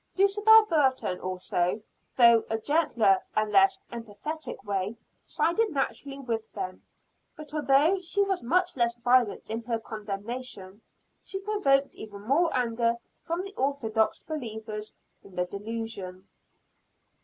Dulcibel 0.15 0.65
Burton 0.67 1.19
also, 1.19 1.79
though 2.15 2.39
in 2.39 2.43
a 2.49 2.57
gentler 2.57 3.19
and 3.35 3.51
less 3.51 3.77
emphatic 3.93 4.63
way, 4.63 4.97
sided 5.23 5.69
naturally 5.69 6.17
with 6.17 6.51
them, 6.53 6.81
but, 7.37 7.53
although 7.53 7.99
she 8.01 8.23
was 8.23 8.41
much 8.41 8.75
less 8.75 8.97
violent 8.97 9.51
in 9.51 9.61
her 9.65 9.77
condemnation, 9.77 10.81
she 11.21 11.37
provoked 11.39 11.93
even 11.95 12.21
more 12.23 12.49
anger 12.51 12.95
from 13.21 13.43
the 13.43 13.53
orthodox 13.53 14.23
believers 14.23 14.95
in 15.23 15.35
the 15.35 15.45
delusion. 15.45 16.27